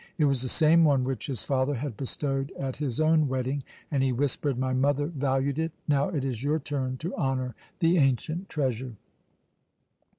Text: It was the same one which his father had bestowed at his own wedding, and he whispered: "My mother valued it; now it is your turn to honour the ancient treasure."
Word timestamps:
It 0.17 0.25
was 0.25 0.41
the 0.41 0.49
same 0.49 0.83
one 0.83 1.03
which 1.03 1.27
his 1.27 1.43
father 1.43 1.75
had 1.75 1.95
bestowed 1.95 2.49
at 2.57 2.77
his 2.77 2.99
own 2.99 3.27
wedding, 3.27 3.61
and 3.91 4.01
he 4.01 4.11
whispered: 4.11 4.57
"My 4.57 4.73
mother 4.73 5.05
valued 5.05 5.59
it; 5.59 5.73
now 5.87 6.09
it 6.09 6.23
is 6.25 6.43
your 6.43 6.57
turn 6.57 6.97
to 6.97 7.13
honour 7.17 7.53
the 7.81 7.99
ancient 7.99 8.49
treasure." 8.49 8.93